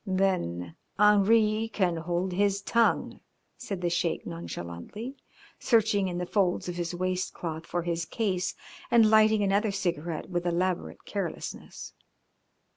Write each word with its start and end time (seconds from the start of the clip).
"Then 0.07 0.75
Henri 0.97 1.69
can 1.71 1.95
hold 1.97 2.33
his 2.33 2.63
tongue," 2.63 3.19
said 3.55 3.81
the 3.81 3.89
Sheik 3.91 4.25
nonchalantly, 4.25 5.15
searching 5.59 6.07
in 6.07 6.17
the 6.17 6.25
folds 6.25 6.67
of 6.67 6.73
his 6.75 6.95
waist 6.95 7.35
cloth 7.35 7.67
for 7.67 7.83
his 7.83 8.05
case 8.05 8.55
and 8.89 9.11
lighting 9.11 9.43
another 9.43 9.69
cigarette 9.71 10.27
with 10.27 10.47
elaborate 10.47 11.05
carelessness. 11.05 11.93